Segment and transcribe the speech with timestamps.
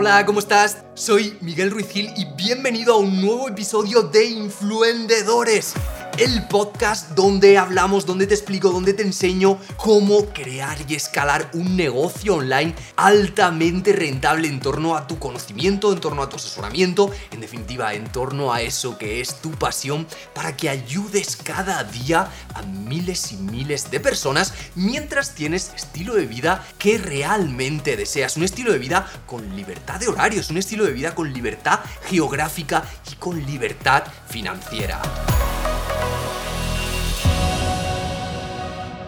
[0.00, 0.84] Hola, ¿cómo estás?
[0.94, 5.74] Soy Miguel Ruiz Gil y bienvenido a un nuevo episodio de Influendedores
[6.18, 11.76] el podcast donde hablamos, donde te explico, donde te enseño cómo crear y escalar un
[11.76, 17.40] negocio online altamente rentable en torno a tu conocimiento, en torno a tu asesoramiento, en
[17.40, 22.62] definitiva, en torno a eso que es tu pasión, para que ayudes cada día a
[22.62, 28.36] miles y miles de personas mientras tienes estilo de vida que realmente deseas.
[28.36, 32.82] Un estilo de vida con libertad de horarios, un estilo de vida con libertad geográfica
[33.08, 35.00] y con libertad financiera.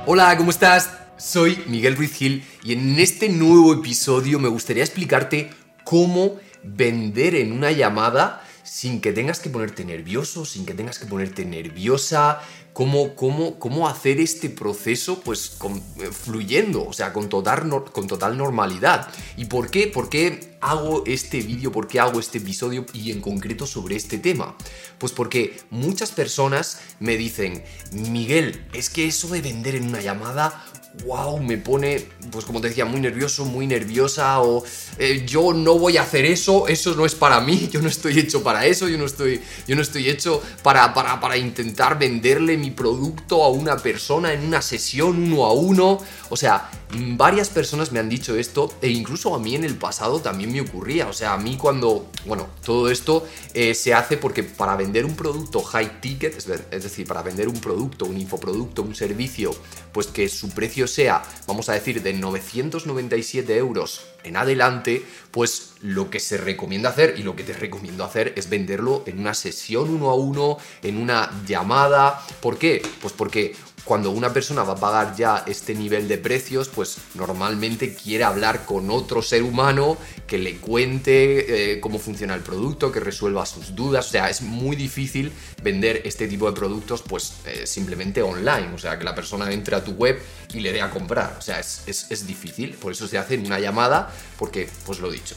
[0.06, 0.90] Hola, ¿cómo estás?
[1.18, 5.50] Soy Miguel Ruiz Gil y en este nuevo episodio me gustaría explicarte
[5.84, 11.06] cómo vender en una llamada sin que tengas que ponerte nervioso, sin que tengas que
[11.06, 12.40] ponerte nerviosa,
[12.72, 15.58] cómo, cómo, cómo hacer este proceso pues
[15.98, 19.08] eh, fluyendo, o sea, con total, con total normalidad.
[19.36, 19.88] ¿Y por qué?
[19.88, 21.72] ¿Por qué hago este vídeo?
[21.72, 24.56] ¿Por qué hago este episodio y en concreto sobre este tema?
[24.98, 30.64] Pues porque muchas personas me dicen, Miguel, es que eso de vender en una llamada
[31.04, 34.64] wow, me pone, pues como te decía, muy nervioso, muy nerviosa, o
[34.98, 38.18] eh, yo no voy a hacer eso, eso no es para mí, yo no estoy
[38.18, 42.56] hecho para eso, yo no estoy, yo no estoy hecho para, para, para intentar venderle
[42.56, 45.98] mi producto a una persona en una sesión uno a uno.
[46.28, 46.70] O sea,
[47.16, 50.60] varias personas me han dicho esto e incluso a mí en el pasado también me
[50.60, 51.08] ocurría.
[51.08, 55.16] O sea, a mí cuando, bueno, todo esto eh, se hace porque para vender un
[55.16, 59.50] producto high ticket, es decir, para vender un producto, un infoproducto, un servicio,
[59.92, 66.10] pues que su precio sea, vamos a decir, de 997 euros en adelante, pues lo
[66.10, 69.88] que se recomienda hacer y lo que te recomiendo hacer es venderlo en una sesión
[69.88, 72.24] uno a uno, en una llamada.
[72.40, 72.82] ¿Por qué?
[73.00, 77.94] Pues porque cuando una persona va a pagar ya este nivel de precios, pues normalmente
[77.94, 83.00] quiere hablar con otro ser humano que le cuente eh, cómo funciona el producto, que
[83.00, 84.08] resuelva sus dudas.
[84.08, 85.32] O sea, es muy difícil
[85.62, 88.72] vender este tipo de productos pues eh, simplemente online.
[88.74, 90.20] O sea, que la persona entre a tu web
[90.52, 91.36] y le dé a comprar.
[91.38, 92.74] O sea, es, es difícil.
[92.74, 95.36] Por eso se hace en una llamada, porque, pues lo dicho,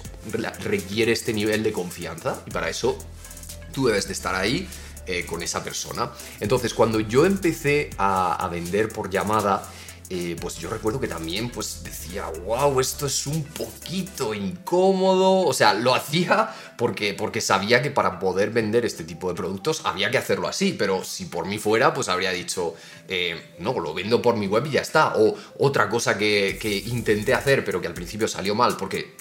[0.63, 2.97] requiere este nivel de confianza y para eso
[3.73, 4.67] tú debes de estar ahí
[5.05, 6.11] eh, con esa persona.
[6.39, 9.69] Entonces, cuando yo empecé a, vender por llamada,
[10.09, 15.41] eh, pues yo recuerdo que también pues decía, wow, esto es un poquito incómodo.
[15.41, 19.81] O sea, lo hacía porque, porque sabía que para poder vender este tipo de productos
[19.85, 20.73] había que hacerlo así.
[20.77, 22.75] Pero si por mí fuera, pues habría dicho,
[23.07, 25.15] eh, no, lo vendo por mi web y ya está.
[25.17, 29.15] O otra cosa que, que intenté hacer, pero que al principio salió mal porque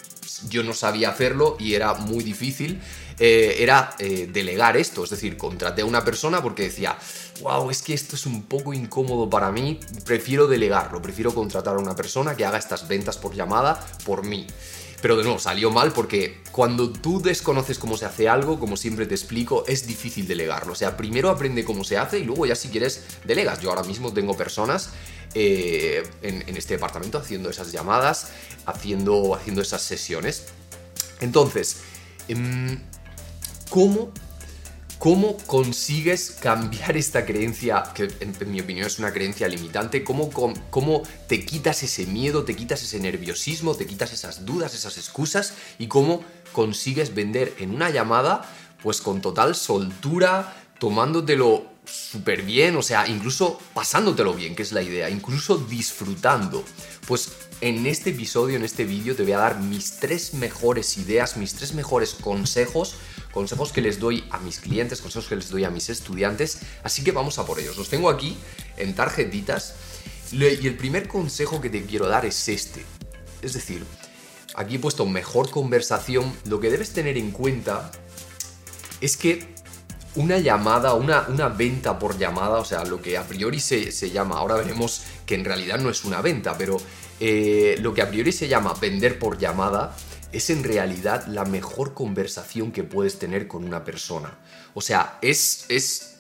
[0.49, 2.81] yo no sabía hacerlo y era muy difícil,
[3.19, 5.05] eh, era eh, delegar esto.
[5.05, 6.97] Es decir, contraté a una persona porque decía,
[7.41, 11.79] wow, es que esto es un poco incómodo para mí, prefiero delegarlo, prefiero contratar a
[11.79, 14.47] una persona que haga estas ventas por llamada por mí.
[15.03, 19.05] Pero de nuevo, salió mal porque cuando tú desconoces cómo se hace algo, como siempre
[19.05, 20.73] te explico, es difícil delegarlo.
[20.73, 23.61] O sea, primero aprende cómo se hace y luego ya si quieres delegas.
[23.61, 24.91] Yo ahora mismo tengo personas
[25.35, 28.29] eh, en, este departamento haciendo esas llamadas,
[28.65, 30.47] haciendo, haciendo esas sesiones.
[31.21, 31.79] Entonces,
[32.29, 32.79] em,
[33.71, 34.13] ¿cómo
[35.03, 40.05] ¿Cómo consigues cambiar esta creencia, que en, mi opinión es una creencia limitante?
[40.05, 44.99] ¿Cómo, ¿Cómo, te quitas ese miedo, te quitas ese nerviosismo, te quitas esas dudas, esas
[44.99, 45.55] excusas?
[45.81, 48.49] ¿Y cómo consigues vender en una llamada,
[48.81, 54.83] pues con total soltura, tomándotelo súper bien, o sea, incluso pasándotelo bien, que es la
[54.83, 56.65] idea, incluso disfrutando.
[57.09, 61.37] Pues en este episodio, en este vídeo, te voy a dar mis tres mejores ideas,
[61.37, 62.95] mis tres mejores consejos,
[63.33, 67.03] consejos que les doy a mis clientes, consejos que les doy a mis estudiantes, así
[67.03, 67.77] que vamos a por ellos.
[67.77, 68.37] Los tengo aquí
[68.77, 69.75] en tarjetitas
[70.31, 72.85] y el primer consejo que te quiero dar es este.
[73.43, 73.85] Es decir,
[74.55, 77.91] aquí he puesto mejor conversación, lo que debes tener en cuenta
[79.01, 79.53] es que
[80.15, 84.11] una llamada, una, una venta por llamada, o sea, lo que a priori se, se,
[84.11, 86.77] llama, ahora veremos que en realidad no es una venta, pero
[87.19, 89.97] eh, lo que a priori se llama vender por llamada,
[90.33, 94.39] es en realidad la mejor conversación que puedes tener con una persona.
[94.75, 96.17] O sea, es, es,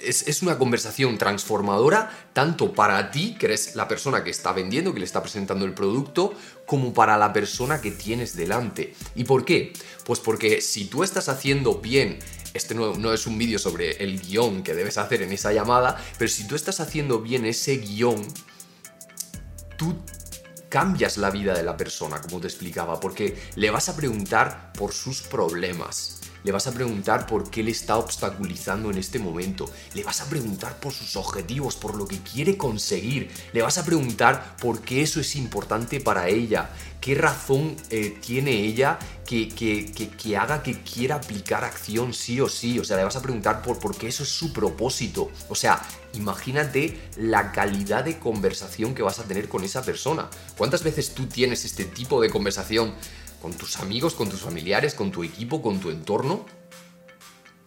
[0.00, 4.94] es, es, una conversación transformadora tanto para ti, que eres la persona que está vendiendo,
[4.94, 6.32] que le está presentando el producto,
[6.64, 8.94] como para la persona que tienes delante.
[9.14, 9.72] ¿Y por qué?
[10.04, 12.18] Pues porque si tú estás haciendo bien
[12.54, 16.28] este no, es un vídeo sobre el guion que debes hacer en esa llamada, pero
[16.28, 18.26] si tú estás haciendo bien ese guion,
[19.76, 19.96] tú
[20.70, 24.94] cambias la vida de la persona, como te explicaba, porque le vas a preguntar por
[24.94, 26.19] sus problemas.
[26.44, 29.70] Le vas a preguntar por qué le está obstaculizando en este momento.
[29.94, 33.30] Le vas a preguntar por sus objetivos, por lo que quiere conseguir.
[33.52, 36.70] Le vas a preguntar por qué eso es importante para ella.
[37.00, 42.78] ¿Qué razón eh, tiene ella que, que, haga que quiera aplicar acción sí o sí?
[42.78, 45.30] O sea, le vas a preguntar por, por qué eso es su propósito.
[45.48, 45.82] O sea,
[46.12, 50.28] imagínate la calidad de conversación que vas a tener con esa persona.
[50.58, 52.92] ¿Cuántas veces tú tienes este tipo de conversación
[53.40, 56.46] con tus amigos, con tus familiares, con tu equipo, con tu entorno?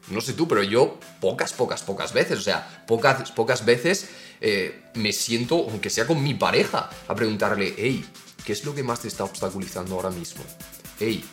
[0.09, 4.09] No sé tú, pero yo pocas, pocas, pocas veces, o sea, pocas, pocas veces
[4.41, 8.05] eh, me siento, aunque sea con mi pareja, a preguntarle, hey,
[8.45, 10.43] ¿Qué es lo que más te está obstaculizando ahora mismo?
[10.99, 11.23] Hey,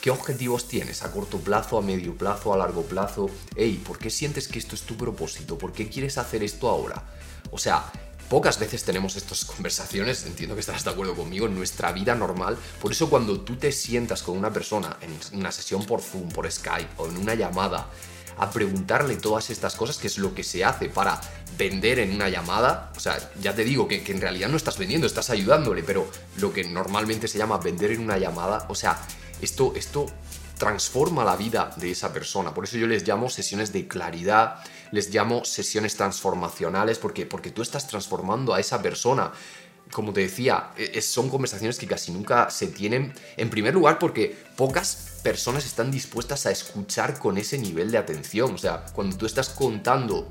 [0.00, 3.30] ¿qué objetivos tienes a corto plazo, a medio plazo, a largo plazo?
[3.54, 5.56] Hey, ¿por qué sientes que esto es tu propósito?
[5.56, 7.04] ¿Por qué quieres hacer esto ahora?
[7.52, 7.92] O sea,
[8.28, 12.56] pocas veces tenemos estas conversaciones, entiendo que estarás de acuerdo conmigo, en nuestra vida normal.
[12.80, 16.50] Por eso cuando tú te sientas con una persona en una sesión por Zoom, por
[16.50, 17.88] Skype o en una llamada,
[18.38, 21.20] a preguntarle todas estas cosas, que es lo que se hace para
[21.56, 22.92] vender en una llamada.
[22.96, 26.52] O sea, ya te digo que, en realidad no estás vendiendo, estás ayudándole, pero lo
[26.52, 28.98] que normalmente se llama vender en una llamada, o sea,
[29.42, 30.06] esto, esto
[30.56, 32.54] transforma la vida de esa persona.
[32.54, 34.56] Por eso yo les llamo sesiones de claridad,
[34.90, 39.32] les llamo sesiones transformacionales, porque, porque tú estás transformando a esa persona.
[39.90, 44.36] Como te decía, e, son conversaciones que casi nunca se tienen, en primer lugar porque
[44.56, 48.54] pocas personas están dispuestas a escuchar con ese nivel de atención.
[48.54, 50.30] O sea, cuando tú estás contando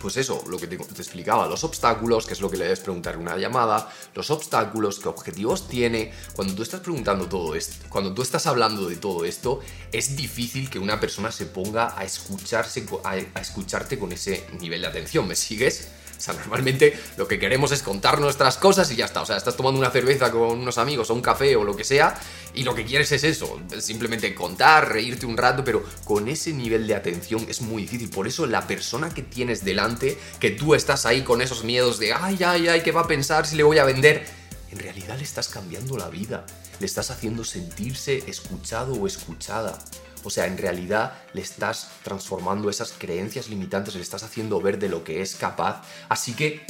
[0.00, 3.14] pues eso, lo que te, explicaba, los obstáculos, que es lo que le debes preguntar
[3.14, 6.12] en una llamada, los obstáculos, qué objetivos tiene.
[6.34, 9.60] Cuando tú estás preguntando todo esto, cuando tú estás hablando de todo esto,
[9.92, 14.86] es difícil que una persona se ponga a escucharse, a escucharte con ese nivel de
[14.86, 15.26] atención.
[15.26, 15.88] ¿Me sigues?
[16.18, 19.22] O sea, normalmente lo que queremos es contar nuestras cosas y ya está.
[19.22, 21.84] O sea, estás tomando una cerveza con unos amigos o un café o lo que
[21.84, 22.20] sea
[22.54, 26.88] y lo que quieres es eso, simplemente contar, reírte un rato, pero con ese nivel
[26.88, 28.10] de atención es muy difícil.
[28.10, 32.12] Por eso la persona que tienes delante, que tú estás ahí con esos miedos de,
[32.12, 34.26] ay, ay, ay, ¿qué va a pensar si le voy a vender?
[34.72, 36.44] En realidad le estás cambiando la vida,
[36.80, 39.78] le estás haciendo sentirse escuchado o escuchada.
[40.24, 44.88] O sea, en realidad le estás transformando esas creencias limitantes, le estás haciendo ver de
[44.88, 45.82] lo que es capaz.
[46.08, 46.66] Así que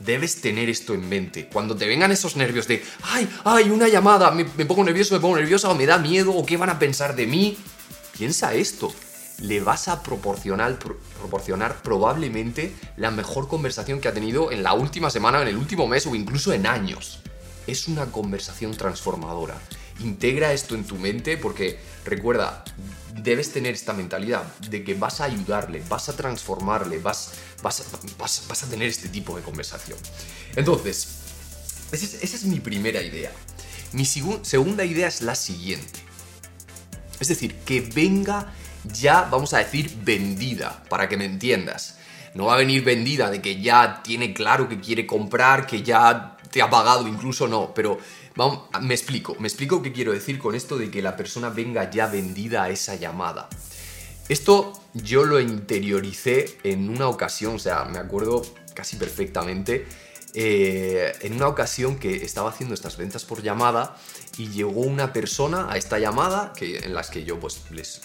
[0.00, 1.48] debes tener esto en mente.
[1.48, 5.36] Cuando te vengan esos nervios de, ay, ay, una llamada, me, pongo nervioso, me pongo
[5.36, 7.56] nerviosa, o me da miedo, o qué van a pensar de mí,
[8.16, 8.92] piensa esto.
[9.38, 15.10] Le vas a proporcionar, proporcionar probablemente la mejor conversación que ha tenido en la última
[15.10, 17.20] semana, en el último mes o incluso en años.
[17.66, 19.56] Es una conversación transformadora.
[20.00, 22.64] Integra esto en tu mente porque recuerda,
[23.14, 27.84] debes tener esta mentalidad de que vas a ayudarle, vas a transformarle, vas, vas,
[28.18, 29.98] vas, a tener este tipo de conversación.
[30.56, 31.08] Entonces,
[31.92, 33.30] esa es, mi primera idea.
[33.92, 36.00] Mi segunda idea es la siguiente.
[37.20, 38.52] Es decir, que venga
[38.84, 41.98] ya, vamos a decir, vendida, para que me entiendas.
[42.34, 46.31] No va a venir vendida de que ya tiene claro que quiere comprar, que ya
[46.52, 47.98] te ha pagado, incluso no, pero
[48.34, 51.90] Vamos, me explico, me explico qué quiero decir con esto de que la persona venga
[51.90, 53.48] ya vendida a esa llamada.
[54.28, 58.42] Esto yo lo interioricé en una ocasión, o sea, me acuerdo
[58.74, 59.86] casi perfectamente,
[60.32, 63.98] eh, en una ocasión que estaba haciendo estas ventas por llamada
[64.38, 68.00] y llegó una persona a esta llamada que, en las que yo pues les,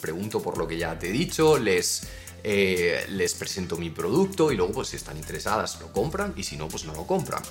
[0.00, 2.02] pregunto por lo que ya te he dicho, les,
[2.44, 6.56] eh, les presento mi producto y luego pues si están interesadas lo compran y si
[6.56, 7.42] no pues no lo compran.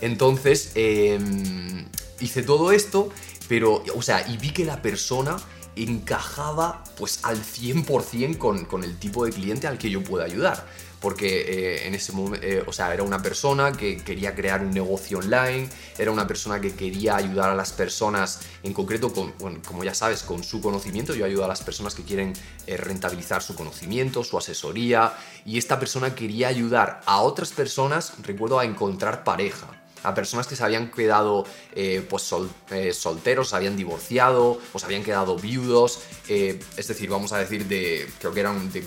[0.00, 1.86] Entonces, em,
[2.20, 3.10] hice todo esto,
[3.48, 5.36] pero, o sea, y vi que la persona
[5.74, 10.66] encajaba pues al 100% con, con el tipo de cliente al que yo puedo ayudar.
[11.06, 14.72] Porque eh, en ese momento, eh, o sea, era una persona que quería crear un
[14.72, 19.84] negocio online, era una persona que quería ayudar a las personas, en concreto, con, como
[19.84, 21.14] ya sabes, con su conocimiento.
[21.14, 22.32] Yo ayudo a las personas que quieren
[22.66, 25.12] eh, rentabilizar su conocimiento, su asesoría,
[25.44, 29.68] y esta persona quería ayudar a otras personas, recuerdo, a encontrar pareja
[30.06, 31.44] a personas que se habían quedado
[31.74, 32.32] eh, pues
[32.70, 37.38] eh, solteros, se habían divorciado o se habían quedado viudos, eh, es decir, vamos a
[37.38, 38.86] decir de, creo que eran de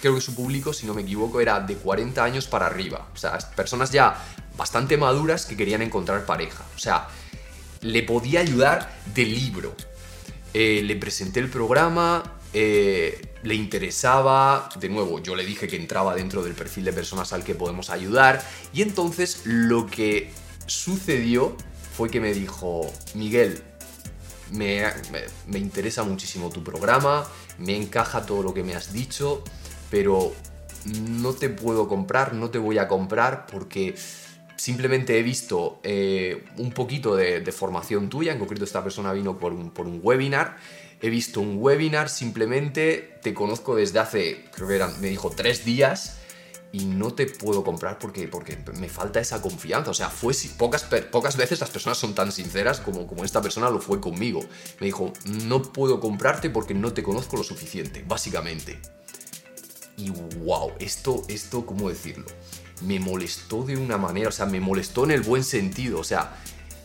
[0.00, 3.16] creo que su público, si no me equivoco, era de 40 años para arriba, o
[3.16, 4.16] sea, personas ya
[4.56, 7.08] bastante maduras que querían encontrar pareja, o sea,
[7.80, 9.74] le podía ayudar de libro.
[10.52, 12.22] le presenté el programa,
[12.52, 17.42] le interesaba, de nuevo, yo le dije que entraba dentro del perfil de personas al
[17.42, 18.40] que podemos ayudar,
[18.72, 20.30] y entonces lo que
[20.66, 21.56] sucedió
[21.96, 23.62] fue que me dijo, Miguel,
[24.52, 24.82] me,
[25.58, 27.26] interesa muchísimo tu programa,
[27.58, 29.42] me encaja todo lo que me has dicho,
[29.90, 30.32] pero
[30.84, 33.94] no te puedo comprar, no te voy a comprar porque
[34.56, 39.52] simplemente he visto eh, un poquito de, formación tuya, en concreto esta persona vino por
[39.52, 40.56] un, por un webinar,
[41.02, 45.64] he visto un webinar, simplemente te conozco desde hace, creo que eran, me dijo tres
[45.64, 46.19] días,
[46.72, 49.90] y no te puedo comprar porque, porque me falta esa confianza.
[49.90, 53.70] O sea, fue pocas, pocas veces las personas son tan sinceras como, como esta persona
[53.70, 54.40] lo fue conmigo.
[54.78, 58.80] Me dijo, no puedo comprarte porque no te conozco lo suficiente, básicamente.
[59.96, 62.26] Y wow, esto, esto, ¿cómo decirlo?
[62.82, 66.40] Me molestó de una manera, o sea, me molestó en el buen sentido, o sea,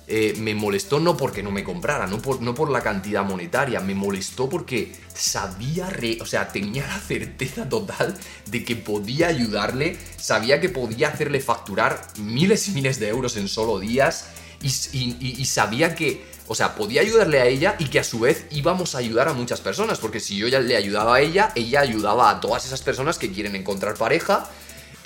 [0.07, 3.79] eh, me molestó no porque no me comprara, no por, no por la cantidad monetaria,
[3.79, 5.89] me molestó porque sabía,
[6.21, 12.05] o sea, tenía la certeza total de que podía ayudarle, sabía que podía hacerle facturar
[12.17, 14.27] miles y miles de euros en solo días
[14.61, 18.93] y sabía que o sea, podía ayudarle a ella y que a su vez íbamos
[18.93, 22.29] a ayudar a muchas personas, porque si yo ya le ayudaba a ella, ella ayudaba
[22.29, 24.47] a todas esas personas que quieren encontrar pareja.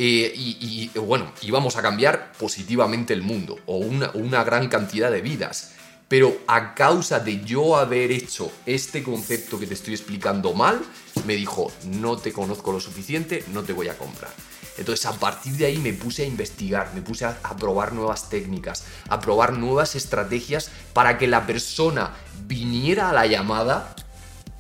[0.02, 5.20] Eh, y, bueno, íbamos a cambiar positivamente el mundo o una, una gran cantidad de
[5.20, 5.74] vidas.
[6.08, 10.82] Pero a causa de yo haber hecho este concepto que te estoy explicando mal,
[11.28, 14.32] me dijo, no te conozco lo suficiente, no te voy a comprar.
[14.78, 18.86] Entonces a partir de ahí me puse a investigar, me puse a, probar nuevas técnicas,
[19.10, 22.14] a probar nuevas estrategias para que la persona
[22.48, 23.94] viniera a la llamada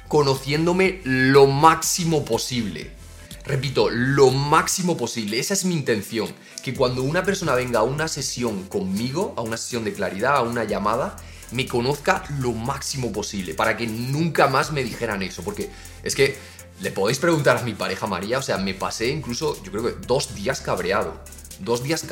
[0.09, 2.98] conociéndome lo máximo posible.
[3.49, 5.39] Repito, lo máximo posible.
[5.39, 6.27] Esa es mi intención.
[6.63, 10.43] Que cuando una persona venga a una sesión conmigo, a una sesión de claridad, a
[10.43, 11.17] una llamada,
[11.49, 13.55] me conozca lo máximo posible.
[13.55, 15.41] Para que nunca más me dijeran eso.
[15.41, 15.71] Porque
[16.03, 16.37] es que
[16.81, 20.05] le podéis preguntar a mi pareja María, o sea, me pasé incluso, yo creo que
[20.05, 21.19] dos días cabreado.
[21.59, 22.05] Dos días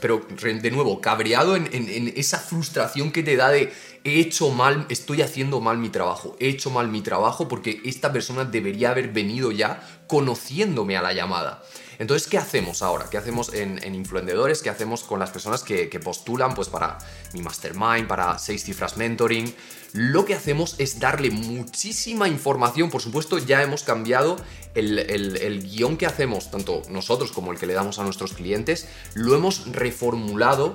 [0.00, 3.72] pero de nuevo, cabreado en, en, esa frustración que te da de
[4.04, 8.12] he hecho mal, estoy haciendo mal mi trabajo, he hecho mal mi trabajo porque esta
[8.12, 11.62] persona debería haber venido ya conociéndome a la llamada.
[11.98, 13.06] Entonces, ¿qué hacemos ahora?
[13.10, 14.62] ¿Qué hacemos en, en Influendedores?
[14.62, 16.98] ¿Qué hacemos con las personas que, postulan pues, para
[17.32, 19.54] mi mastermind, para seis cifras mentoring?
[19.92, 22.90] Lo que hacemos es darle muchísima información.
[22.90, 24.36] Por supuesto, ya hemos cambiado
[24.74, 28.88] el, el guion que hacemos, tanto nosotros como el que le damos a nuestros clientes.
[29.14, 30.74] Lo hemos reformulado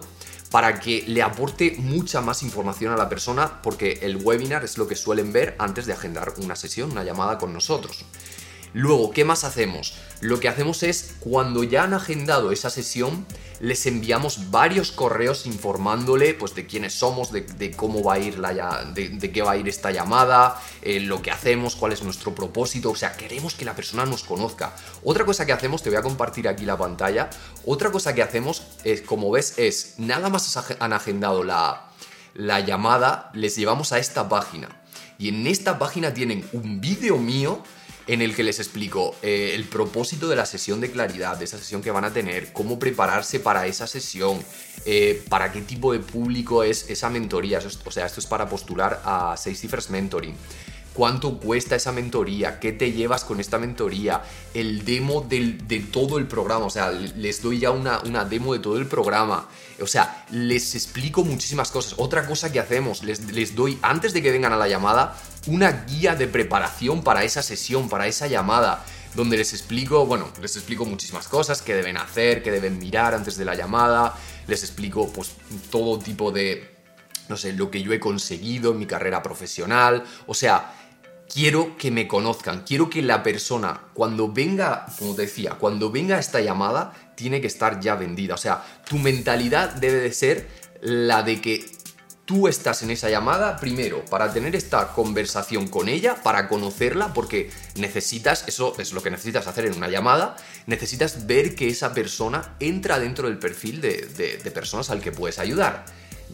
[0.52, 4.88] para que le aporte mucha más información a la persona, porque el webinar es lo
[4.88, 8.06] que suelen ver antes de agendar una sesión, una llamada con nosotros.
[8.74, 9.96] Luego, ¿qué más hacemos?
[10.20, 13.26] Lo que hacemos es, cuando ya han agendado esa sesión,
[13.60, 18.84] les enviamos varios correos informándole pues, de quiénes somos, de, cómo va a ir la,
[18.94, 22.92] de, qué va a ir esta llamada, eh, lo que hacemos, cuál es nuestro propósito.
[22.92, 24.76] O sea, queremos que la persona nos conozca.
[25.04, 27.30] Otra cosa que hacemos, te voy a compartir aquí la pantalla,
[27.66, 31.90] otra cosa que hacemos, es, como ves, es nada más han agendado la,
[32.34, 34.70] la llamada, les llevamos a esta página.
[35.20, 37.64] Y en esta página tienen un vídeo mío
[38.08, 41.58] en el que les explico eh, el propósito de la sesión de claridad, de esa
[41.58, 44.44] sesión que van a tener, cómo prepararse para esa sesión,
[44.86, 47.60] eh, para qué tipo de público es esa mentoría.
[47.60, 50.36] o sea, esto es para postular a seis cifras mentoring
[50.98, 54.24] cuánto cuesta esa mentoría, qué te llevas con esta mentoría,
[54.56, 58.78] el demo de todo el programa, o sea, les doy ya una, demo de todo
[58.78, 59.48] el programa,
[59.80, 61.94] o sea, les explico muchísimas cosas.
[61.98, 65.16] Otra cosa que hacemos, les doy, antes de que vengan a la llamada,
[65.48, 68.86] una guía de preparación para esa sesión, para esa llamada
[69.16, 73.36] donde les explico, bueno, les explico muchísimas cosas, qué deben hacer, qué deben mirar antes
[73.36, 74.16] de la llamada,
[74.48, 75.32] les explico pues
[75.72, 76.76] todo tipo de,
[77.28, 80.74] no sé, lo que yo he conseguido en mi carrera profesional, o sea,
[81.34, 86.20] quiero que me conozcan, quiero que la persona, cuando venga, como te decía, cuando venga
[86.20, 88.36] esta llamada, tiene que estar ya vendida.
[88.36, 90.48] O sea, tu mentalidad debe de ser
[90.82, 91.66] la de que
[92.28, 97.50] tú estás en esa llamada primero para tener esta conversación con ella, para conocerla, porque
[97.78, 102.58] necesitas, eso es lo que necesitas hacer en una llamada, necesitas ver que esa persona
[102.60, 105.86] entra dentro del perfil de, personas al que puedes ayudar.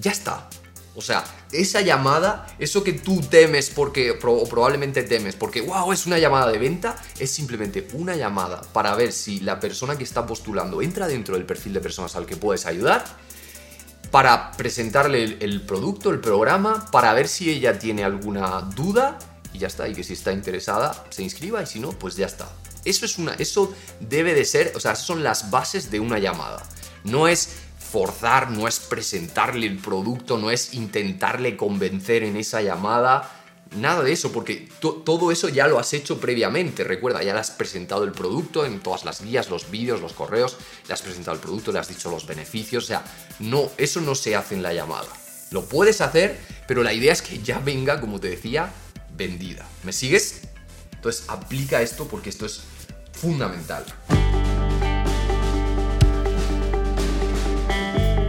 [0.02, 0.50] Ya está,
[0.96, 6.08] o sea, esa llamada, eso que tú temes porque, o probablemente temes porque, wow, es
[6.08, 10.26] una llamada de venta, es simplemente una llamada para ver si la persona que está
[10.26, 13.06] postulando entra dentro del perfil de personas al que puedes ayudar,
[14.14, 19.18] para presentarle el, producto, el programa, para ver si ella tiene alguna duda
[19.52, 22.28] y ya está, y que si está interesada se inscriba y si no, pues ya
[22.28, 22.48] está.
[22.86, 26.62] Eso es una, eso debe de ser, o sea, son las bases de una llamada.
[27.04, 33.32] No es forzar, no es presentarle el producto, no es intentarle convencer en esa llamada,
[33.76, 37.52] nada de eso, porque todo eso ya lo has hecho previamente, recuerda, ya le has
[37.52, 41.42] presentado el producto en todas las guías, los vídeos, los correos, le has presentado el
[41.42, 43.04] producto, le has dicho los beneficios, o sea,
[43.40, 45.08] no, eso no se hace en la llamada.
[45.52, 48.74] Lo puedes hacer, pero la idea es que ya venga, como te decía,
[49.16, 49.68] vendida.
[49.84, 50.42] ¿Me sigues?
[50.94, 52.62] Entonces aplica esto porque esto es
[53.12, 53.86] fundamental.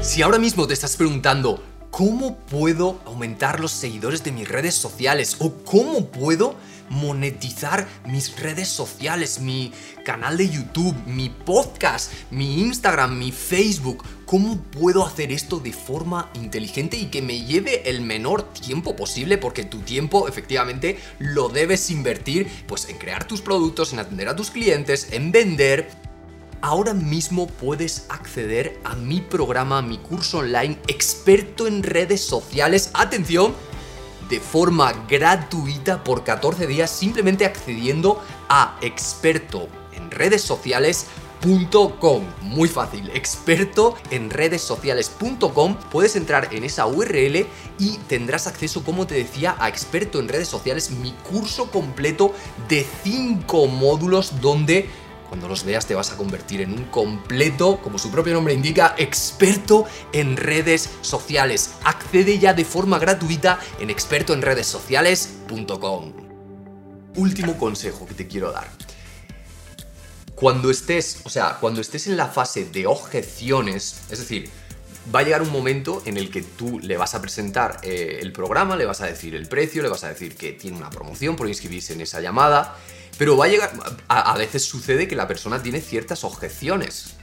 [0.03, 1.63] Si ahora mismo te estás preguntando,
[1.97, 5.37] ¿cómo puedo aumentar los seguidores de mis redes sociales?
[5.39, 6.57] ¿O cómo puedo
[6.89, 9.73] monetizar mis redes sociales, mi
[10.05, 14.03] canal de YouTube, mi podcast, mi Instagram, mi Facebook?
[14.27, 19.39] ¿Cómo puedo hacer esto de forma inteligente y que me lleve el menor tiempo posible?
[19.39, 24.35] Porque tu tiempo efectivamente lo debes invertir pues en crear tus productos, en atender a
[24.35, 25.89] tus clientes, en vender
[26.65, 32.91] ahora mismo puedes acceder a mi programa, a mi curso online experto en redes sociales.
[32.95, 33.55] Atención,
[34.31, 40.51] de forma gratuita por 14 días simplemente accediendo a experto en redes.
[42.41, 45.77] Muy fácil, experto en redes sociales.com.
[45.91, 47.47] Puedes entrar en esa URL
[47.79, 52.33] y tendrás acceso, como te decía, a experto en redes sociales, mi curso completo
[52.71, 54.89] de 5 módulos donde
[55.29, 58.95] cuando los veas te vas a convertir en un completo, como su propio nombre indica,
[58.99, 61.75] experto en redes sociales.
[61.85, 66.13] Accede ya de forma gratuita en expertoenredessociales.com.
[67.17, 68.69] Último consejo que te quiero dar.
[70.35, 74.51] Cuando estés, o sea, cuando estés en la fase de objeciones, es decir,
[75.15, 78.33] va a llegar un momento en el que tú le vas a presentar eh, el
[78.33, 81.37] programa, le vas a decir el precio, le vas a decir que tiene una promoción
[81.37, 82.77] por inscribirse en esa llamada
[83.19, 83.73] pero va a llegar.
[84.09, 87.15] A, veces sucede que la persona tiene ciertas objeciones.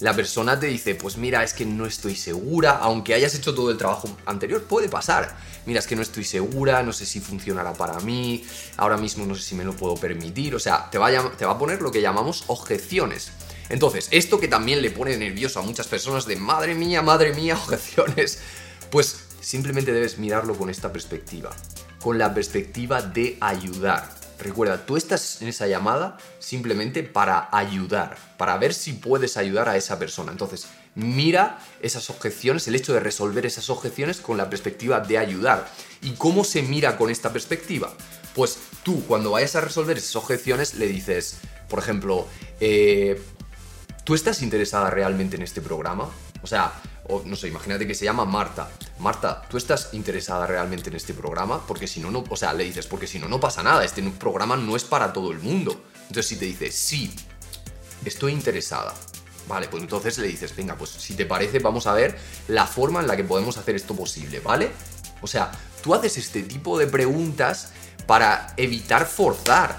[0.00, 3.70] La persona te dice, pues mira, es que no estoy segura, aunque hayas hecho todo
[3.70, 5.36] el trabajo anterior, puede pasar.
[5.64, 8.44] Mira, es que no estoy segura, no sé si funcionará para mí,
[8.76, 10.54] ahora mismo no sé si me lo puedo permitir.
[10.54, 13.32] O sea, te va a, te va a poner lo que llamamos objeciones.
[13.68, 17.54] Entonces, esto que también le pone nervioso a muchas personas de madre mía, madre mía,
[17.64, 18.40] objeciones,
[18.90, 21.50] pues simplemente debes mirarlo con esta perspectiva,
[22.00, 24.14] con la perspectiva de ayudar.
[24.38, 29.76] Recuerda, tú estás en esa llamada simplemente para ayudar, para ver si puedes ayudar a
[29.76, 30.30] esa persona.
[30.30, 35.66] Entonces, mira esas objeciones, el hecho de resolver esas objeciones con la perspectiva de ayudar.
[36.02, 37.94] ¿Y cómo se mira con esta perspectiva?
[38.34, 42.26] Pues tú, cuando vayas a resolver esas objeciones, le dices, por ejemplo,
[42.60, 43.18] eh,
[44.06, 46.08] ¿tú estás interesada realmente en este programa?
[46.40, 46.72] O sea,
[47.24, 48.70] no sé, imagínate que se llama Marta.
[49.00, 51.66] Marta, ¿tú estás interesada realmente en este programa?
[51.66, 54.02] Porque si no, no, o sea, le dices, porque si no, no pasa nada, este
[54.12, 55.84] programa no es para todo el mundo.
[56.02, 57.12] Entonces, si te dice, sí,
[58.04, 58.94] estoy interesada,
[59.48, 62.16] vale, pues entonces le dices, venga, pues si te parece, vamos a ver
[62.46, 64.70] la forma en la que podemos hacer esto posible, ¿vale?
[65.20, 65.50] O sea,
[65.82, 67.72] tú haces este tipo de preguntas
[68.06, 69.76] para evitar forzar,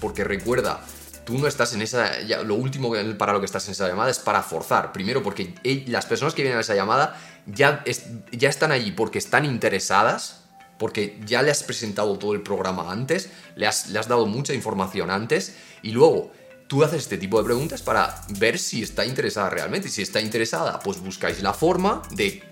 [0.00, 0.80] porque recuerda,
[1.26, 2.12] tú no estás en esa.
[2.44, 4.92] lo último para lo que estás en esa llamada es para forzar.
[4.92, 5.54] Primero, porque
[5.88, 7.84] las personas que vienen a esa llamada ya,
[8.30, 10.44] ya están allí porque están interesadas,
[10.78, 14.54] porque ya le has presentado todo el programa antes, le has, le has dado mucha
[14.54, 16.30] información antes, y luego
[16.68, 19.88] tú haces este tipo de preguntas para ver si está interesada realmente.
[19.88, 22.42] Si está interesada, pues buscáis la forma de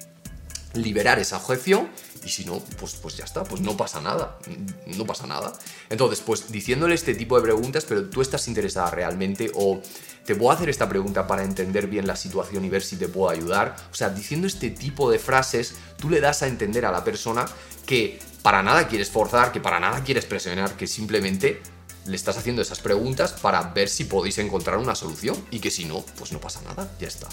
[0.75, 1.89] liberar esa objeción
[2.25, 4.39] y si no, pues, pues ya está, pues no pasa nada,
[4.87, 5.53] no pasa nada.
[5.91, 9.81] Entonces, pues diciéndole este tipo de preguntas, pero tú estás interesada realmente o
[10.25, 13.31] te puedo hacer esta pregunta para entender bien la situación y ver si te puedo
[13.31, 13.77] ayudar.
[13.93, 17.45] O sea, diciendo este tipo de frases, tú le das a entender a la persona
[17.87, 21.63] que para nada quieres forzar, que para nada quieres presionar, que simplemente
[22.07, 25.85] le estás haciendo esas preguntas para ver si podéis encontrar una solución y que si
[25.85, 27.29] no, pues no pasa nada, ya está.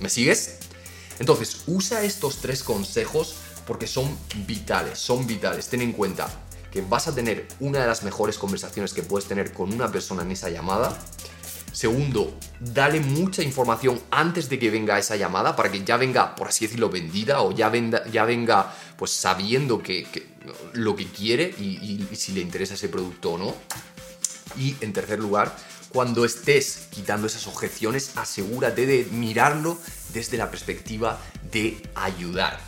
[0.00, 0.58] ¿Me sigues?
[1.18, 5.68] Entonces, usa estos tres consejos porque son vitales, son vitales.
[5.68, 6.28] Ten en cuenta
[6.70, 10.22] que vas a tener una de las mejores conversaciones que puedes tener con una persona
[10.22, 10.98] en esa llamada.
[11.72, 16.48] Segundo, dale mucha información antes de que venga esa llamada para que ya venga, por
[16.48, 20.06] así decirlo, vendida o ya, venga pues sabiendo que,
[20.74, 23.54] lo que quiere y si le interesa ese producto o no.
[24.58, 25.56] Y en tercer lugar,
[25.92, 29.78] cuando estés quitando esas objeciones, asegúrate de mirarlo
[30.12, 31.18] desde la perspectiva
[31.50, 32.58] de ayudar.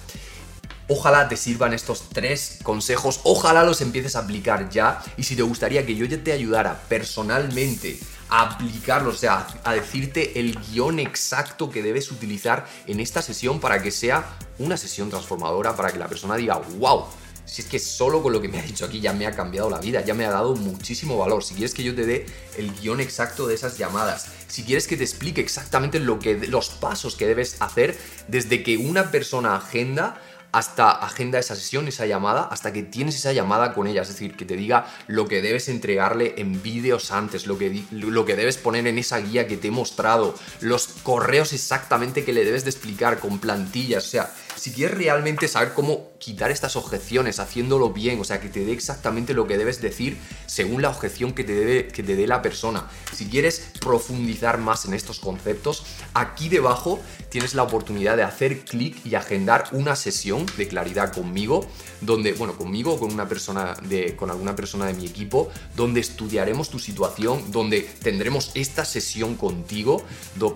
[0.86, 5.42] Ojalá te sirvan estos tres consejos, ojalá los empieces a aplicar ya y si te
[5.42, 10.98] gustaría que yo ya te ayudara personalmente a aplicarlos, o sea, a decirte el guion
[10.98, 14.26] exacto que debes utilizar en esta sesión para que sea
[14.58, 17.06] una sesión transformadora, para que la persona diga, wow,
[17.44, 19.70] si es que solo con lo que me ha dicho aquí ya me ha cambiado
[19.70, 21.44] la vida, ya me ha dado muchísimo valor.
[21.44, 22.26] Si quieres que yo te dé
[22.56, 26.70] el guion exacto de esas llamadas, si quieres que te explique exactamente lo que, los
[26.70, 27.96] pasos que debes hacer
[28.28, 30.20] desde que una persona agenda
[30.54, 34.02] hasta agenda esa sesión, esa llamada, hasta que tienes esa llamada con ella.
[34.02, 38.24] Es decir, que te diga lo que debes entregarle en vídeos antes, lo que, lo
[38.24, 42.44] que debes poner en esa guía que te he mostrado, los correos exactamente que le
[42.44, 44.06] debes de explicar con plantillas.
[44.06, 44.32] O sea,
[44.64, 48.72] si quieres realmente saber cómo quitar estas objeciones haciéndolo bien, o sea, que te dé
[48.72, 52.88] exactamente lo que debes decir según la objeción que te, que te dé la persona,
[53.12, 56.98] si quieres profundizar más en estos conceptos, aquí debajo
[57.28, 61.66] tienes la oportunidad de hacer clic y agendar una sesión de claridad conmigo,
[62.00, 66.00] donde, bueno, conmigo o con una persona de, con alguna persona de mi equipo, donde
[66.00, 70.02] estudiaremos tu situación, donde tendremos esta sesión contigo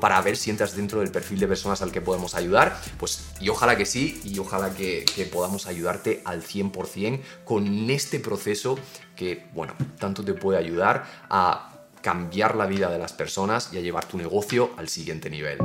[0.00, 3.50] para ver si entras dentro del perfil de personas al que podemos ayudar, pues y
[3.50, 8.78] ojalá que sí, y ojalá que, que podamos ayudarte al 100% con este proceso
[9.16, 13.80] que, bueno, tanto te puede ayudar a cambiar la vida de las personas y a
[13.80, 15.58] llevar tu negocio al siguiente nivel.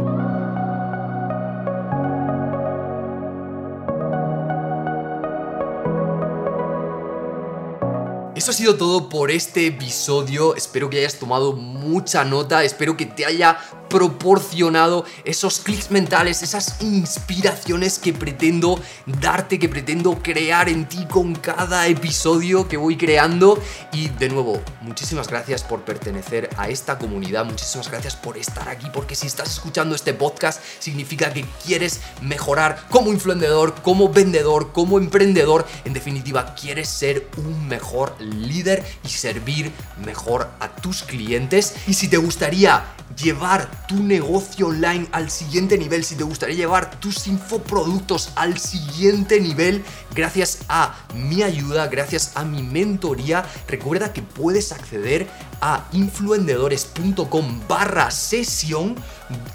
[8.35, 10.55] Eso ha sido todo por este episodio.
[10.55, 12.63] Espero que hayas tomado mucha nota.
[12.65, 13.57] Espero que te haya
[13.93, 18.81] proporcionado esos clics mentales, esas inspiraciones que pretendo
[19.21, 23.61] darte, que pretendo crear en ti con cada episodio que voy creando.
[23.91, 28.87] Y de nuevo, muchísimas gracias por pertenecer a esta comunidad, muchísimas gracias por estar aquí,
[28.91, 34.97] porque si estás escuchando este podcast significa que quieres mejorar como influenciador, como vendedor, como
[34.97, 35.67] emprendedor.
[35.85, 39.71] En definitiva, quieres ser un mejor líder y servir
[40.03, 41.75] mejor a tus clientes.
[41.85, 42.83] Y si te gustaría
[43.21, 49.39] llevar tu negocio online al siguiente nivel, si te gustaría llevar tus infoproductos al siguiente
[49.39, 55.27] nivel, gracias a mi ayuda, gracias a mi mentoría, recuerda que puedes acceder
[55.61, 58.95] a influendedores.com barra sesión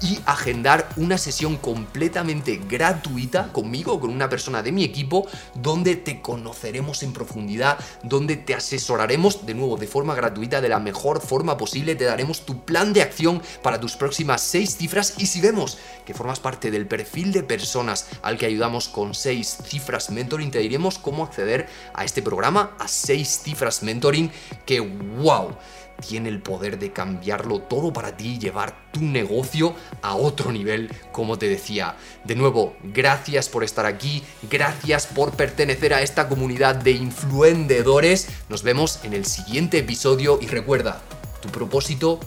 [0.01, 6.21] y agendar una sesión completamente gratuita conmigo con una persona de mi equipo donde te
[6.21, 11.57] conoceremos en profundidad, donde te asesoraremos de nuevo de forma gratuita, de la mejor forma
[11.57, 15.77] posible, te daremos tu plan de acción para tus próximas seis cifras y si vemos
[16.05, 20.59] que formas parte del perfil de personas al que ayudamos con seis cifras mentoring, te
[20.59, 24.31] diremos cómo acceder a este programa, a seis cifras mentoring,
[24.65, 25.55] que wow
[25.99, 30.89] tiene el poder de cambiarlo todo para ti y llevar tu negocio a otro nivel,
[31.11, 31.95] como te decía.
[32.23, 38.29] De nuevo, gracias por estar aquí, gracias por pertenecer a esta comunidad de influendedores.
[38.49, 41.01] Nos vemos en el siguiente episodio y recuerda,
[41.41, 42.19] tu propósito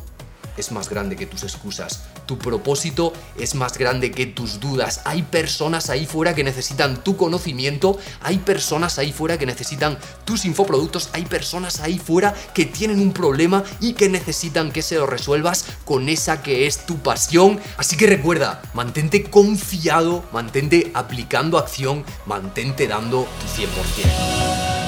[0.57, 2.03] es más grande que tus excusas.
[2.27, 5.01] Tu propósito es más grande que tus dudas.
[5.05, 10.45] Hay personas ahí fuera que necesitan tu conocimiento, hay personas ahí fuera que necesitan tus
[10.45, 15.07] infoproductos, hay personas ahí fuera que tienen un problema y que necesitan que se lo
[15.07, 17.61] resuelvas con esa que es tu pasión.
[17.77, 24.82] Así que recuerda, mantente confiado, mantente aplicando acción, mantente dando tu 100%.